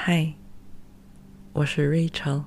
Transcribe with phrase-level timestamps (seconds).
[0.00, 0.32] 嗨，
[1.52, 2.44] 我是 Rachel，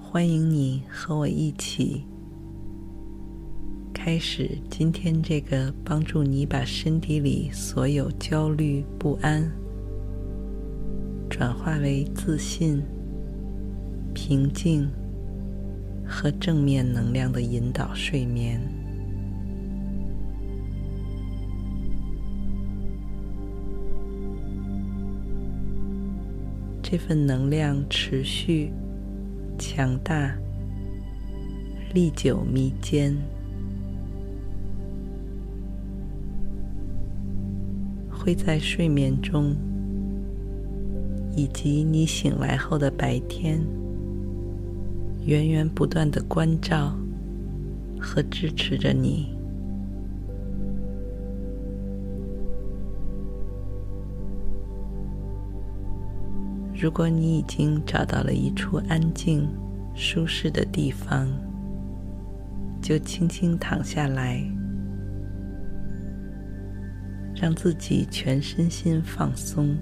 [0.00, 2.06] 欢迎你和我一起
[3.92, 9.48] 开始今天这个帮助你把身体里所有焦虑不安
[11.28, 12.82] 转化为自信、
[14.14, 14.90] 平静
[16.06, 18.58] 和正面能量的引导睡眠。
[26.90, 28.72] 这份能量持续、
[29.58, 30.34] 强大、
[31.92, 33.14] 历久弥坚，
[38.10, 39.54] 会在睡眠中
[41.36, 43.60] 以及你醒来后的白天，
[45.26, 46.96] 源源不断的关照
[48.00, 49.37] 和支持着你。
[56.80, 59.48] 如果你已经找到了一处安静、
[59.96, 61.26] 舒适的地方，
[62.80, 64.40] 就轻轻躺下来，
[67.34, 69.76] 让自己全身心放松。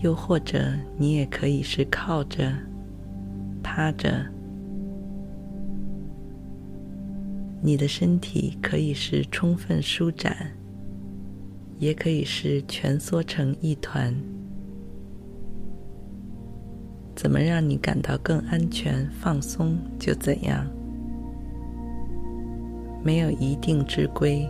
[0.00, 2.52] 又或者，你也可以是靠着、
[3.62, 4.26] 趴着，
[7.60, 10.34] 你的身体可以是充分舒展。
[11.78, 14.14] 也可以是蜷缩成一团，
[17.14, 20.66] 怎么让你感到更安全、放松就怎样，
[23.04, 24.48] 没有一定之规。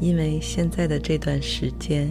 [0.00, 2.10] 因为现在的这段时间，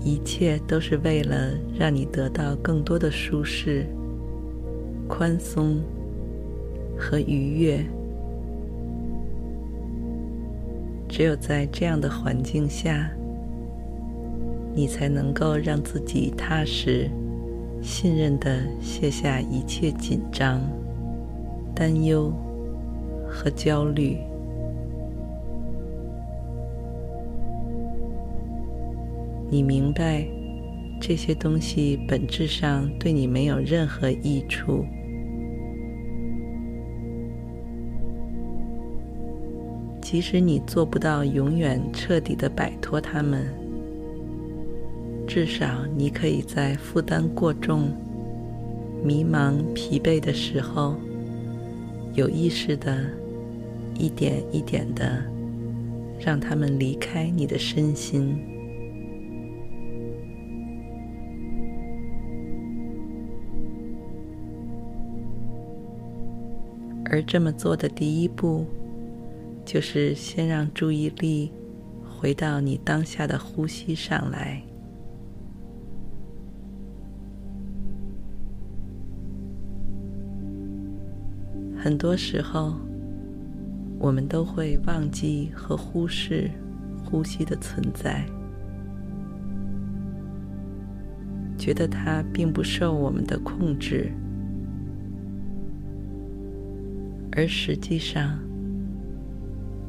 [0.00, 3.84] 一切都是为了让你得到更多的舒适、
[5.08, 5.82] 宽松。
[6.98, 7.84] 和愉悦，
[11.08, 13.08] 只有在这样的环境下，
[14.74, 17.08] 你才能够让自己踏实、
[17.80, 20.60] 信任地卸下一切紧张、
[21.74, 22.32] 担忧
[23.28, 24.18] 和焦虑。
[29.50, 30.26] 你明白，
[31.00, 34.84] 这些东西本质上对你没有任何益处。
[40.10, 43.46] 即使你做不到永远彻底的摆脱它们，
[45.26, 47.90] 至少你可以在负担过重、
[49.04, 50.94] 迷茫、疲惫的时候，
[52.14, 53.04] 有意识的
[53.98, 55.22] 一点一点的
[56.18, 58.34] 让它们离开你的身心。
[67.10, 68.64] 而这么做的第一步，
[69.68, 71.52] 就是先让注意力
[72.02, 74.62] 回到你当下的呼吸上来。
[81.76, 82.76] 很多时候，
[83.98, 86.50] 我们都会忘记和忽视
[87.04, 88.24] 呼吸的存在，
[91.58, 94.10] 觉得它并不受我们的控制，
[97.32, 98.38] 而实际上，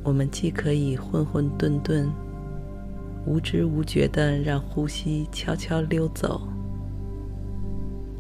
[0.04, 2.08] 我们既可以混混沌沌、
[3.28, 6.42] 无知无觉地让呼吸悄悄溜走，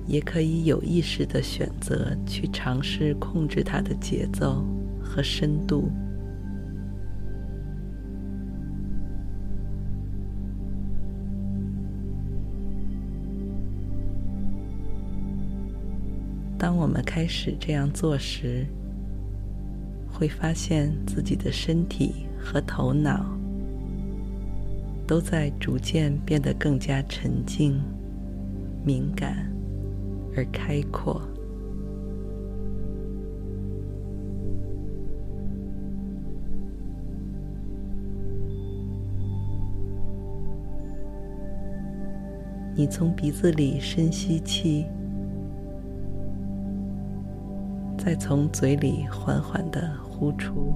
[0.06, 4.64] 也可以有意识地选择去尝试控制它的节奏
[5.02, 5.90] 和深度。
[16.58, 18.66] 当我们开始这样做时，
[20.20, 23.26] 会发现自己的身体和头脑
[25.08, 27.82] 都在逐渐变得更加沉静、
[28.84, 29.50] 敏感
[30.36, 31.22] 而开阔。
[42.76, 44.86] 你从鼻子里深吸气，
[47.98, 50.74] 再从嘴里缓缓地呼出。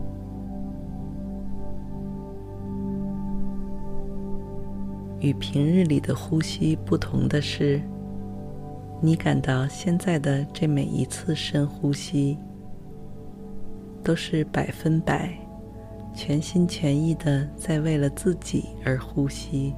[5.20, 7.82] 与平日里的呼吸不同的是，
[9.02, 12.38] 你感到现在的这每一次深呼吸，
[14.02, 15.34] 都是百分百、
[16.14, 19.74] 全心全意的在为了自己而呼吸，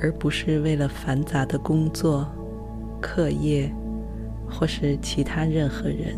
[0.00, 2.26] 而不是为了繁杂的工作、
[3.00, 3.72] 课业
[4.50, 6.16] 或是其他任何人。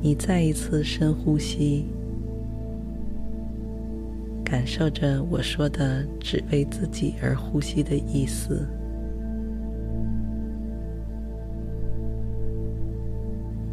[0.00, 1.84] 你再一次深呼吸，
[4.44, 8.66] 感受着我说的“只为自己而呼吸”的意思，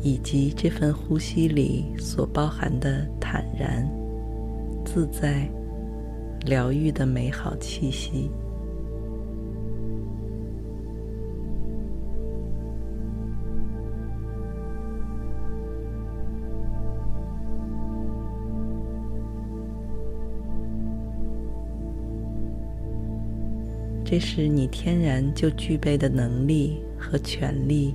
[0.02, 3.88] 以及这份呼吸里所包含的坦然、
[4.96, 5.46] 自在、
[6.46, 8.32] 疗愈的美好气息。
[24.06, 27.94] 这是你天然就具备的能力和权利，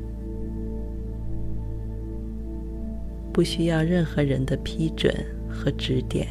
[3.32, 5.11] 不需要任何人的批准
[5.49, 6.26] 和指点，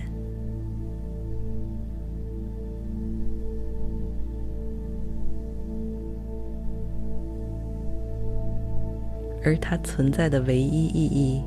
[9.49, 11.43] 而它存在的唯一意义，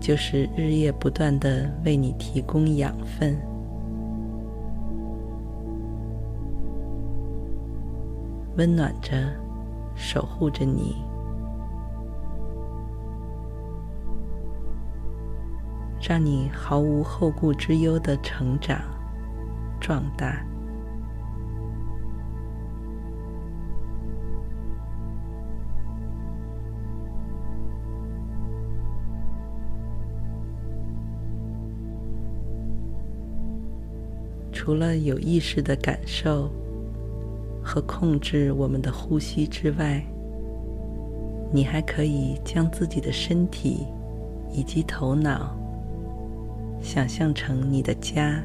[0.00, 3.38] 就是日夜不断的为你提供养分。
[8.56, 9.16] 温暖着，
[9.94, 10.96] 守护着你，
[16.00, 18.80] 让你毫无后顾之忧的成长、
[19.80, 20.44] 壮大。
[34.64, 36.48] 除了有意识的感受。
[37.64, 40.04] 和控制我们的呼吸之外，
[41.52, 43.86] 你还可以将自己的身体
[44.52, 45.56] 以及头脑
[46.80, 48.40] 想象成你的家。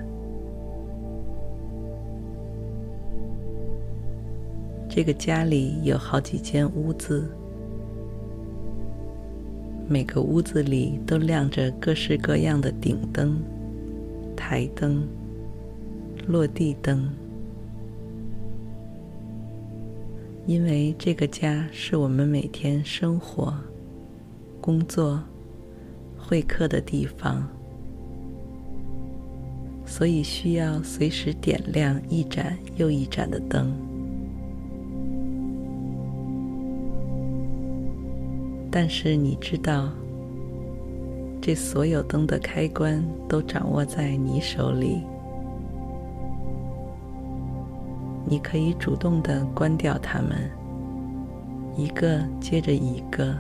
[4.87, 7.27] 这个家里有好几间屋子，
[9.87, 13.39] 每个屋子里都亮着各式各样的顶灯、
[14.35, 15.07] 台灯、
[16.27, 17.09] 落地灯。
[20.45, 23.53] 因为这个家是我们每天生活、
[24.61, 25.21] 工作、
[26.17, 27.47] 会客的地方，
[29.85, 33.73] 所以需要随时点亮一盏又一盏的灯。
[38.71, 39.89] 但是你知道，
[41.41, 45.01] 这所有灯的开关都掌握在你手里。
[48.29, 50.51] 你可以主动的关掉它们，
[51.77, 53.33] 一个接着一个。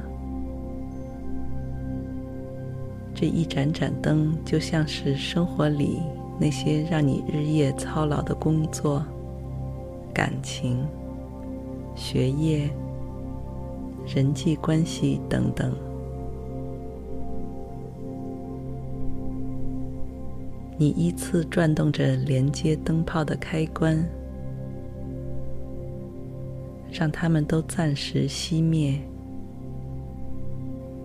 [3.13, 6.01] 这一盏盏灯就像是生活里
[6.39, 9.03] 那些让你日夜操劳的工作、
[10.13, 10.87] 感情、
[11.93, 12.69] 学业、
[14.05, 15.75] 人际关系等等。
[20.77, 24.07] 你依次转动着连接灯泡的开关。
[26.97, 28.99] 让它们都暂时熄灭，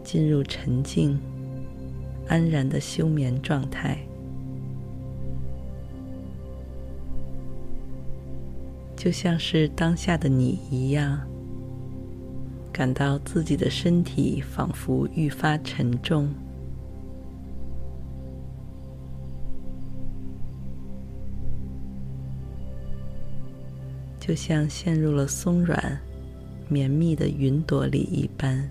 [0.03, 1.21] 进入沉静、
[2.27, 3.99] 安然的休眠状态，
[8.97, 11.21] 就像是当下的你一样，
[12.73, 16.33] 感到自己的身体仿佛愈发沉重。
[24.25, 26.01] 就像陷入了松软、
[26.69, 28.71] 绵密的云朵里一般，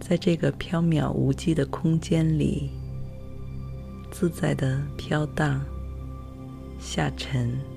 [0.00, 2.68] 在这个飘渺无际的空间里，
[4.10, 5.64] 自在的飘荡、
[6.80, 7.75] 下沉。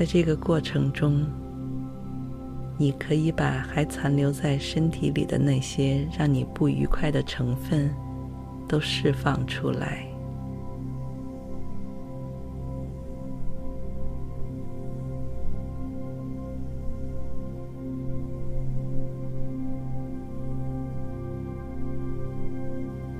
[0.00, 1.26] 在这个过程中，
[2.78, 7.94] 你可以把还残留在身体里的那些让你不愉快的成分
[8.66, 10.06] 都释放出来。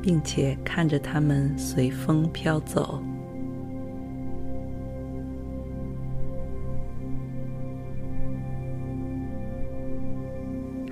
[0.00, 3.02] 并且看着它们随风飘走，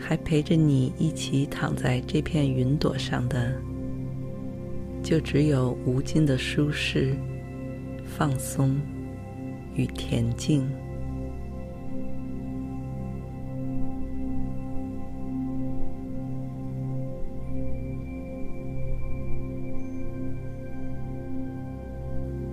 [0.09, 3.53] 还陪着你一起躺在这片云朵上的，
[5.03, 7.15] 就只有无尽的舒适、
[8.07, 8.81] 放松
[9.75, 10.67] 与恬静。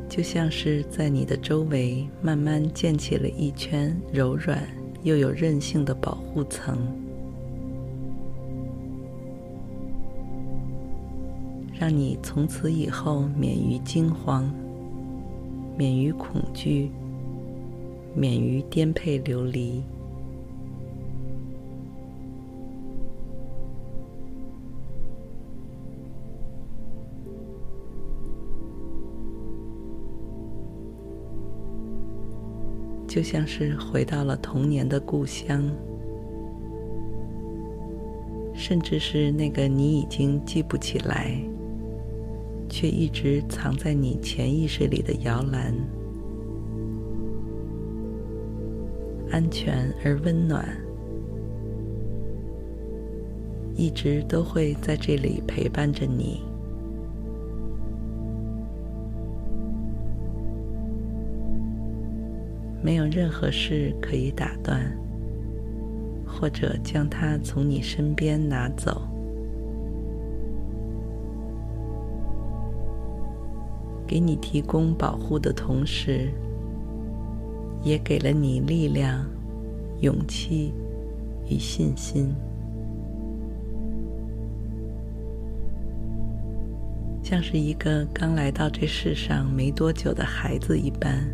[0.09, 4.61] 就像是在你的周围慢慢建起了一圈柔软
[5.03, 6.77] 又有韧性的保护层，
[11.85, 14.51] 让你从此以后免于惊慌，
[15.77, 16.89] 免于恐惧，
[18.15, 19.83] 免于颠沛流离。
[33.07, 35.63] 就像是回到了童年的故乡，
[38.55, 41.39] 甚至是那个你已经记不起来，
[42.77, 45.73] 却一直藏在你潜意识里的摇篮，
[49.31, 50.67] 安全而温暖，
[53.77, 56.43] 一直都会在这里陪伴着你。
[62.83, 64.81] 没有任何事可以打断，
[66.27, 69.04] 或者将它从你身边拿走。
[74.07, 76.31] 给你提供保护的同时，
[77.83, 79.25] 也给了你力量、
[80.01, 80.73] 勇气
[81.49, 82.33] 与信心，
[87.23, 91.27] 像是一个刚来到这世上没多久的孩子一般。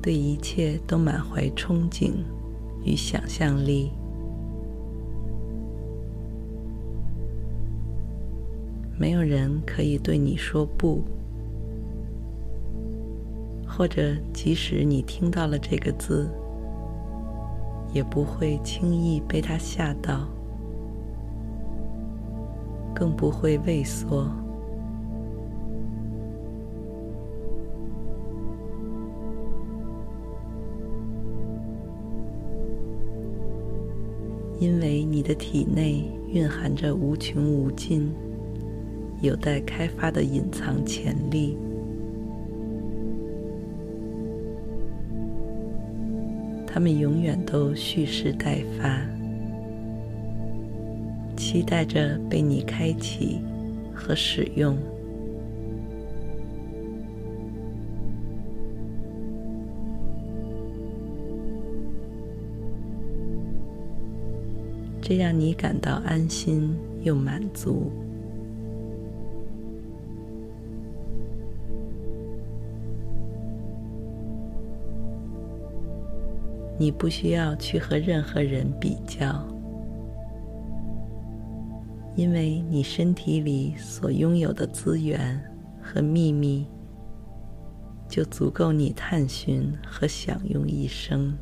[0.00, 2.12] 对一切都满怀憧憬
[2.84, 3.90] 与想象力，
[8.96, 11.02] 没有人可以对你说不，
[13.78, 16.28] 或者即使你听到了这个字，
[17.92, 20.26] 也不会轻易被它吓到，
[22.92, 24.28] 更不会畏缩。
[34.58, 38.12] 因为你的体内蕴含着无穷无尽、
[39.22, 41.56] 有待开发的隐藏潜力，
[46.70, 49.00] 他们永远都蓄势待发，
[51.34, 53.40] 期待着被你开启
[53.92, 54.76] 和使用。
[65.00, 67.90] 这让你感到安心又满足。
[76.78, 79.44] 你不需要去和任何人比较，
[82.14, 85.40] 因为你身体里所拥有的资源
[85.82, 86.66] 和秘密，
[88.08, 91.36] 就足够你探寻和享用一生。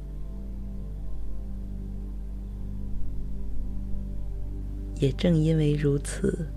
[4.99, 6.49] 也正因为如此，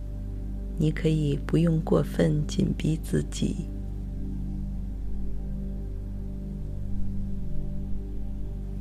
[0.77, 3.69] 你可以不用过分紧逼自己。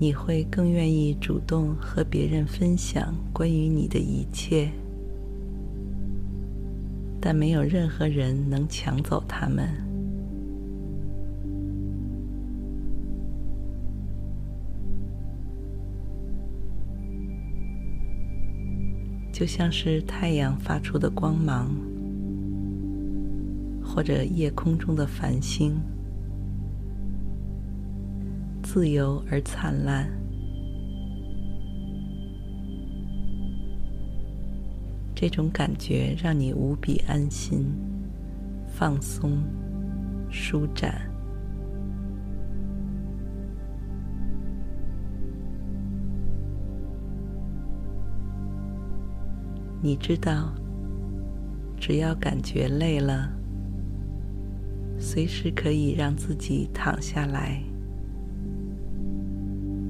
[0.01, 4.71] 你会更愿意主动和别人分享关于你的一切，
[7.21, 9.69] 但没有任何人能抢走他们。
[19.33, 21.75] 就像是太阳发出的光芒，
[23.83, 25.77] 或者夜空中的繁星，
[28.71, 30.07] 自由而灿烂。
[35.15, 37.65] 这种感觉让你无比安心
[38.67, 39.43] 放松
[40.29, 41.01] 舒展。
[49.81, 50.53] 你知道
[51.81, 53.33] 只要感觉累了
[54.99, 57.68] 随时可以让自己躺下来。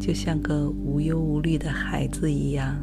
[0.09, 2.75] 就像个无忧无虑的孩子一样，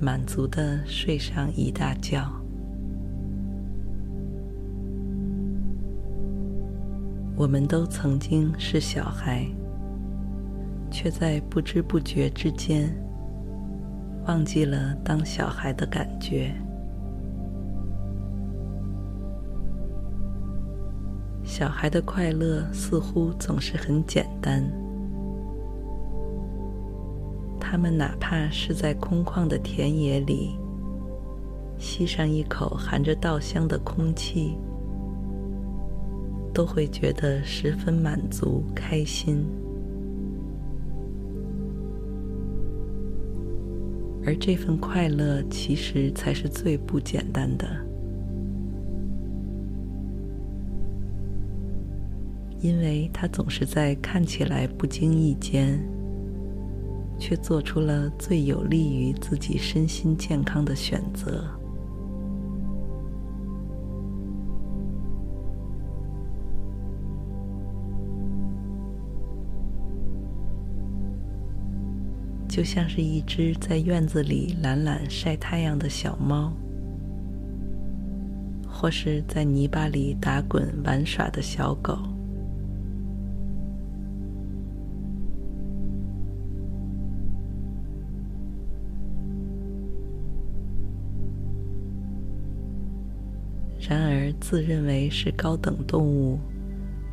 [0.00, 2.28] 满足的睡上一大觉。
[7.36, 9.46] 我们都曾经是小孩，
[10.90, 12.92] 却在不知不觉之间，
[14.26, 16.52] 忘记了当小孩的感觉。
[21.56, 24.60] 小孩的快乐似乎总是很简单，
[27.60, 30.58] 他们哪怕是在空旷的田野里，
[31.78, 34.58] 吸上一口含着稻香的空气。
[36.52, 39.46] 都会觉得十分满足、开心，
[44.26, 47.64] 而这份快乐其实才是最不简单的，
[52.64, 55.78] 因为他总是在看起来不经意间，
[57.18, 61.44] 却做出了最有利于自己身心健康的选择。
[72.48, 76.50] 就像是一只在院子里懒懒晒太阳的小猫，
[78.66, 82.13] 或是在泥巴里打滚玩耍的小狗。
[94.54, 96.38] 自认为是高等动物、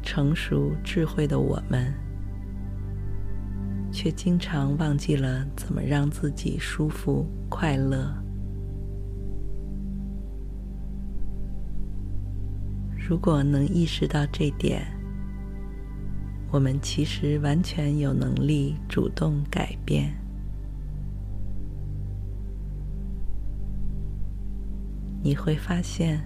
[0.04, 1.92] 成熟智慧的我们。
[3.92, 8.14] 却经常忘记了怎么让自己舒服快乐。
[13.10, 14.86] 如果能意识到这点，
[16.52, 20.14] 我们其实完全有能力主动改变。
[25.24, 26.24] 你会发现，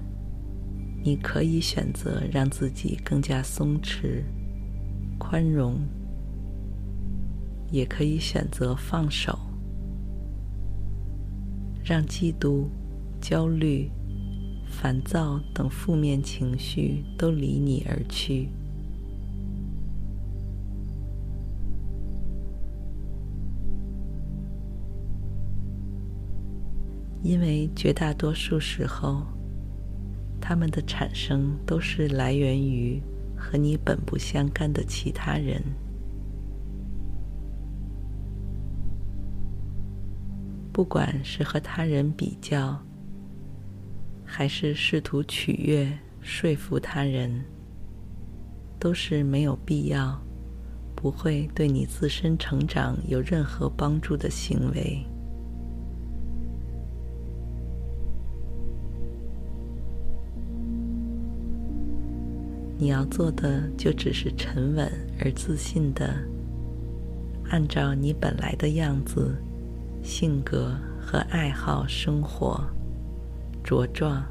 [1.05, 4.23] 你可以选择让自己更加松弛、
[5.19, 5.79] 宽容。
[7.71, 9.37] 也可以选择放手，
[11.83, 12.67] 让嫉妒、
[13.19, 13.89] 焦虑、
[14.69, 18.47] 烦躁等负面情绪都离你而去，
[27.23, 29.23] 因为绝大多数时候，
[30.47, 33.01] 它们的产生都是来源于
[33.35, 35.59] 和你本不相干的其他人。
[40.71, 42.79] 不管是和他人比较，
[44.23, 47.43] 还是试图取悦、说服他人，
[48.77, 50.15] 都是没有必要、
[50.95, 55.03] 不会对你自身成长有任何帮助的行为。
[62.77, 66.13] 你要做的就只是沉稳而自信的，
[67.49, 69.35] 按照你本来的样子。
[70.03, 72.63] 性格和爱好生活
[73.63, 74.23] 茁壮，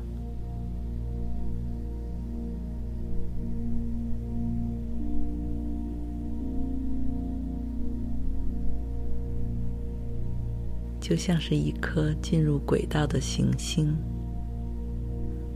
[11.00, 13.96] 就像是一颗进入轨道的行星，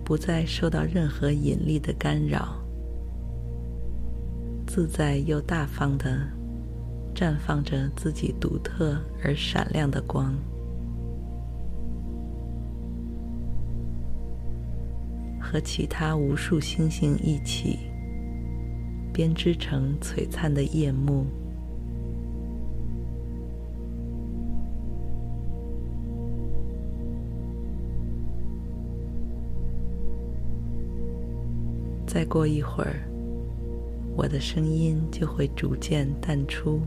[0.05, 2.58] 不再受到任何引力的干扰，
[4.69, 6.39] 自在又大方的。
[7.15, 10.33] 绽放着自己独特而闪亮的光，
[15.41, 17.77] 和其他无数星星一起
[19.13, 21.27] 编织成璀璨的夜幕。
[32.07, 33.03] 再过一会儿，
[34.19, 36.81] 我的声音就会逐渐淡出。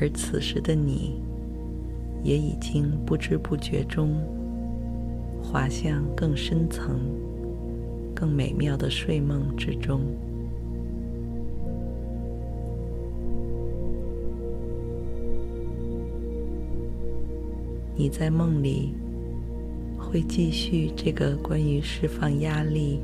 [0.00, 1.20] 而此时的你，
[2.22, 4.14] 也已经不知不觉中
[5.42, 7.00] 滑向更深层、
[8.14, 10.02] 更美妙的睡梦之中。
[17.96, 18.94] 你在梦里
[19.98, 23.00] 会继续这个关于释放压力、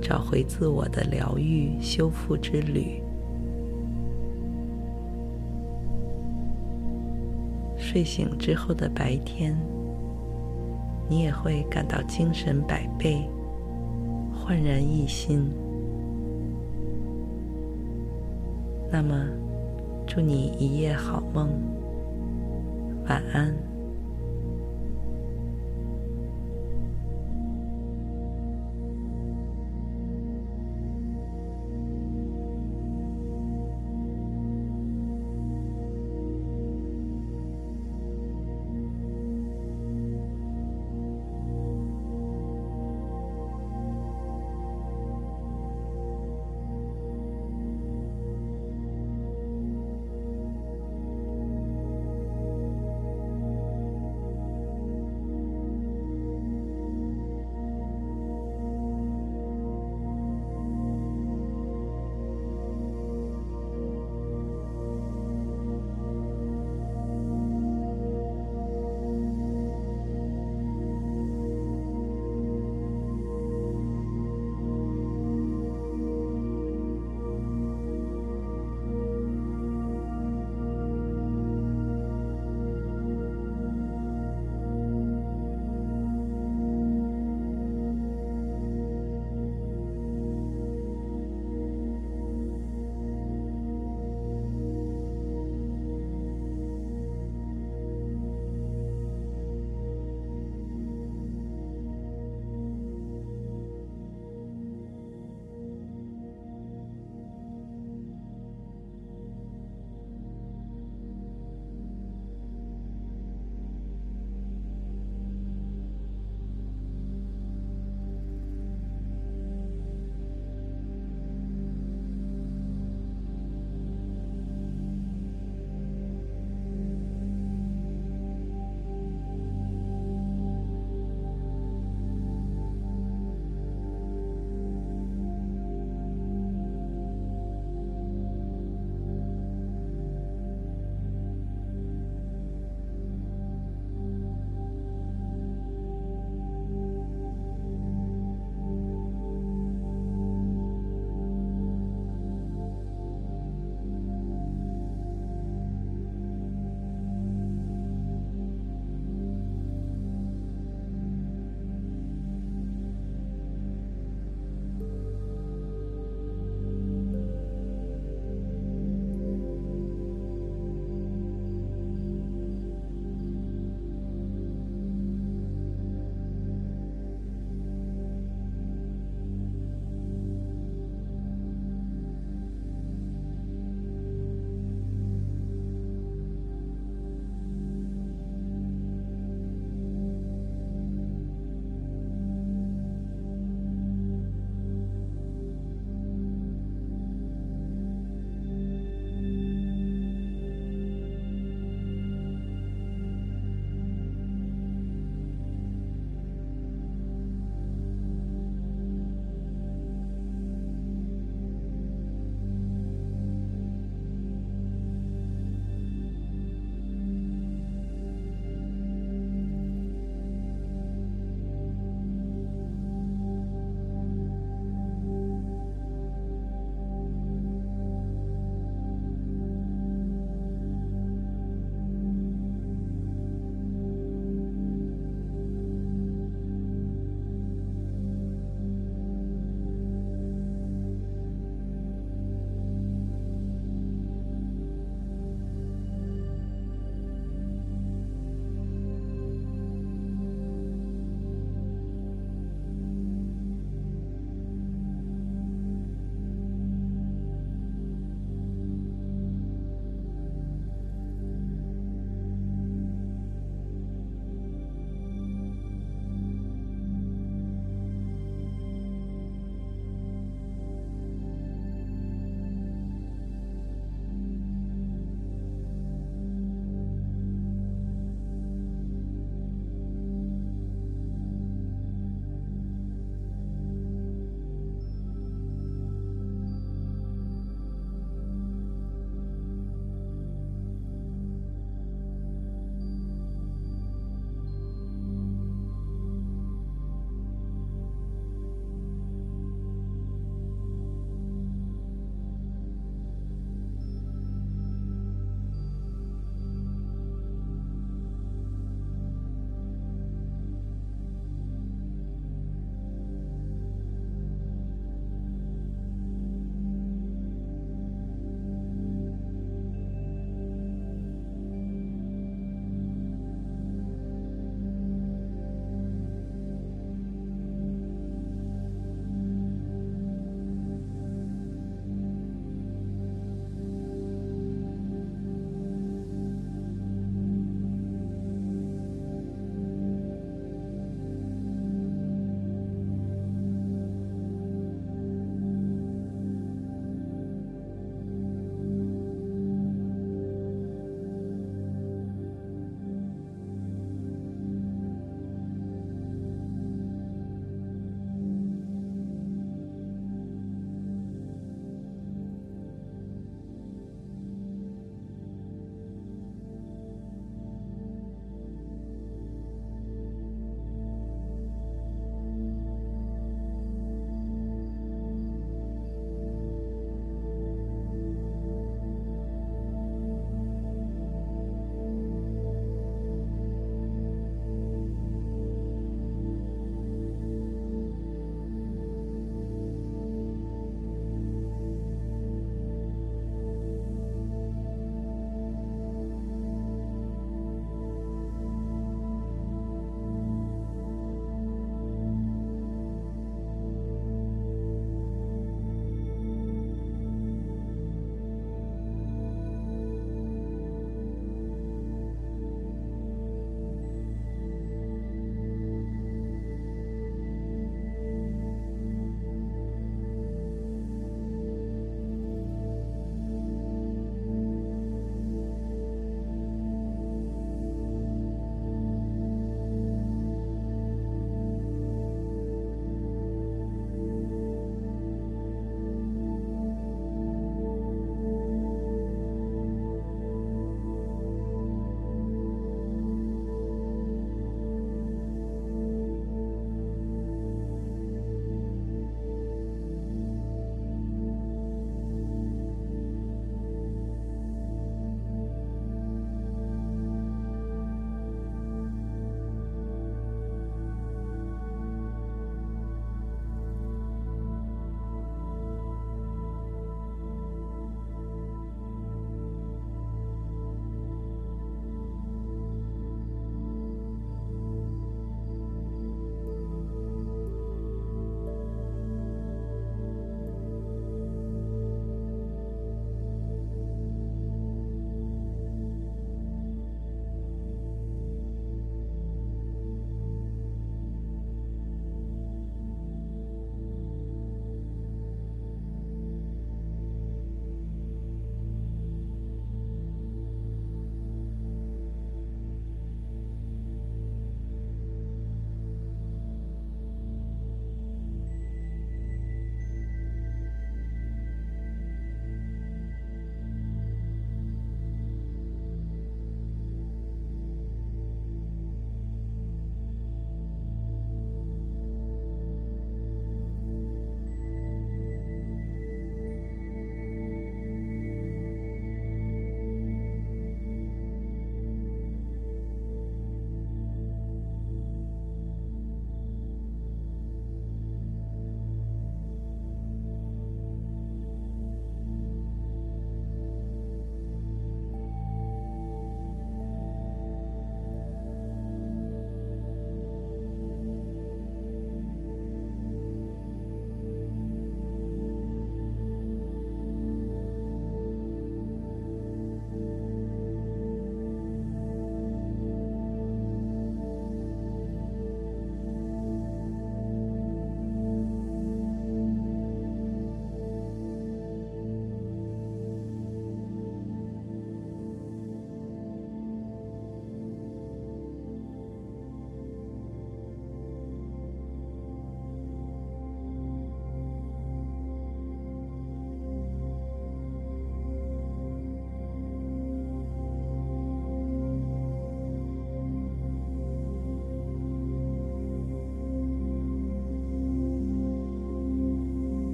[0.00, 3.02] 找回自我的疗愈修复之旅。
[7.78, 9.56] 睡醒之后的白天，
[11.08, 13.28] 你也会感到精神百倍，
[14.32, 15.50] 焕然一新。
[18.90, 19.26] 那么，
[20.06, 21.48] 祝你一夜好梦，
[23.08, 23.54] 晚安。